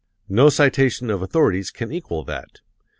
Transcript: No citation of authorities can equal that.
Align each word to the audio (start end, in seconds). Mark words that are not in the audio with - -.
No 0.29 0.49
citation 0.49 1.11
of 1.11 1.21
authorities 1.21 1.69
can 1.69 1.91
equal 1.91 2.23
that. 2.23 2.61